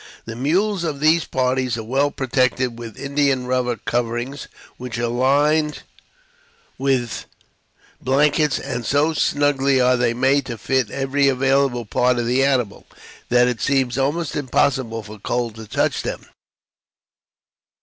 The 0.25 0.35
mules 0.35 0.83
of 0.83 0.99
these 0.99 1.25
parties 1.25 1.77
are 1.77 1.83
well 1.83 2.09
protected 2.09 2.79
with 2.79 2.97
india 2.97 3.37
rubber 3.37 3.75
coverings 3.75 4.47
which 4.77 4.97
are 4.97 5.05
lined 5.05 5.83
with 6.79 7.25
blankets, 8.01 8.57
and, 8.57 8.83
so 8.83 9.13
snugly 9.13 9.79
are 9.79 9.95
they 9.97 10.15
made 10.15 10.47
to 10.47 10.57
fit 10.57 10.89
every 10.89 11.27
available 11.27 11.85
part 11.85 12.17
of 12.17 12.25
the 12.25 12.43
animal, 12.43 12.87
that 13.29 13.47
it 13.47 13.61
seems 13.61 13.95
almost 13.95 14.35
impossible 14.35 15.03
for 15.03 15.19
cold 15.19 15.53
to 15.57 15.67
touch 15.67 16.01
them. 16.01 16.25